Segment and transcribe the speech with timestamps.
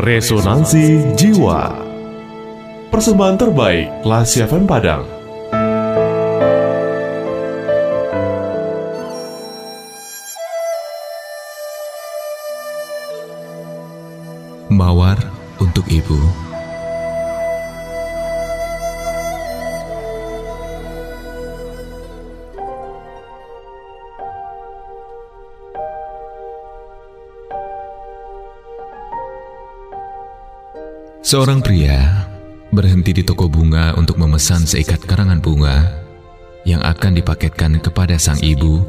[0.00, 1.76] Resonansi Jiwa.
[2.88, 5.04] Persembahan terbaik Kelas FM Padang.
[14.72, 15.20] Mawar
[15.60, 16.49] untuk Ibu
[31.30, 32.26] Seorang pria
[32.74, 36.02] berhenti di toko bunga untuk memesan seikat karangan bunga
[36.66, 38.82] yang akan dipaketkan kepada sang ibu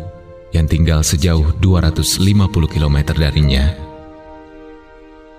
[0.49, 3.77] yang tinggal sejauh 250 km darinya.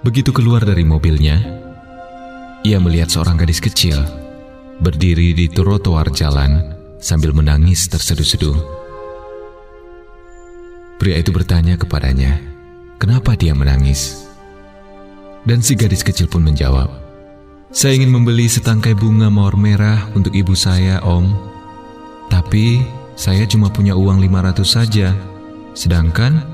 [0.07, 1.43] Begitu keluar dari mobilnya,
[2.63, 3.99] ia melihat seorang gadis kecil
[4.79, 6.71] berdiri di trotoar jalan
[7.03, 8.63] sambil menangis terseduh-seduh.
[11.03, 12.39] Pria itu bertanya kepadanya,
[13.03, 14.32] kenapa dia menangis?
[15.43, 17.03] Dan si gadis kecil pun menjawab,
[17.73, 21.33] Saya ingin membeli setangkai bunga mawar merah untuk ibu saya, Om.
[22.29, 22.85] Tapi
[23.17, 25.17] saya cuma punya uang 500 saja,
[25.73, 26.45] sedangkan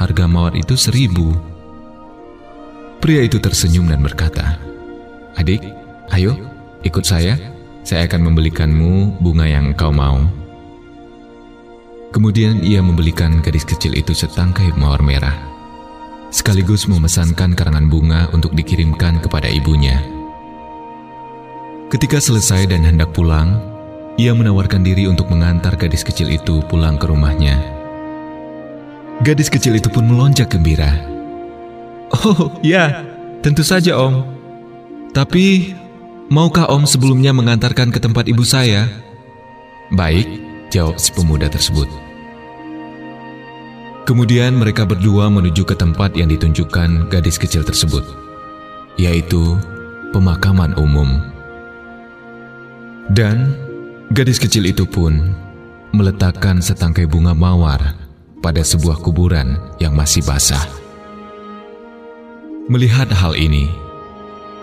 [0.00, 1.36] harga mawar itu seribu.
[3.04, 4.56] Pria itu tersenyum dan berkata,
[5.36, 5.60] Adik,
[6.16, 6.34] ayo
[6.88, 7.36] ikut saya,
[7.84, 10.24] saya akan membelikanmu bunga yang engkau mau.
[12.16, 15.51] Kemudian ia membelikan gadis kecil itu setangkai mawar merah
[16.32, 20.00] sekaligus memesankan karangan bunga untuk dikirimkan kepada ibunya.
[21.92, 23.60] Ketika selesai dan hendak pulang,
[24.16, 27.60] ia menawarkan diri untuk mengantar gadis kecil itu pulang ke rumahnya.
[29.20, 30.96] Gadis kecil itu pun melonjak gembira.
[32.24, 33.04] Oh ya,
[33.44, 34.24] tentu saja om.
[35.12, 35.76] Tapi,
[36.32, 38.88] maukah om sebelumnya mengantarkan ke tempat ibu saya?
[39.92, 40.24] Baik,
[40.72, 42.11] jawab si pemuda tersebut.
[44.12, 48.04] Kemudian mereka berdua menuju ke tempat yang ditunjukkan gadis kecil tersebut,
[49.00, 49.56] yaitu
[50.12, 51.16] pemakaman umum.
[53.08, 53.56] Dan
[54.12, 55.32] gadis kecil itu pun
[55.96, 57.96] meletakkan setangkai bunga mawar
[58.44, 60.68] pada sebuah kuburan yang masih basah.
[62.68, 63.72] Melihat hal ini,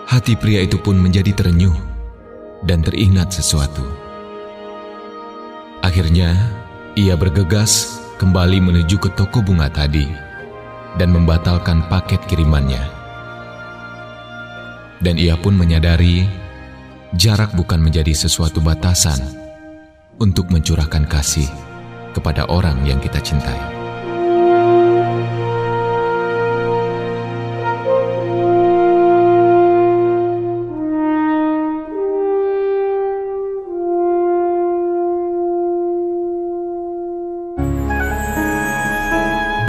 [0.06, 1.74] hati pria itu pun menjadi terenyuh
[2.70, 3.82] dan teringat sesuatu.
[5.82, 6.38] Akhirnya,
[6.94, 10.04] ia bergegas kembali menuju ke toko bunga tadi
[11.00, 12.84] dan membatalkan paket kirimannya.
[15.00, 16.28] Dan ia pun menyadari
[17.16, 19.24] jarak bukan menjadi sesuatu batasan
[20.20, 21.48] untuk mencurahkan kasih
[22.12, 23.79] kepada orang yang kita cintai.